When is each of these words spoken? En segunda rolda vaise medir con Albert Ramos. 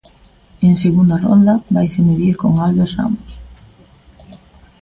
En 0.67 0.75
segunda 0.83 1.15
rolda 1.25 1.53
vaise 1.73 2.01
medir 2.09 2.33
con 2.41 2.53
Albert 2.65 2.91
Ramos. 2.97 3.31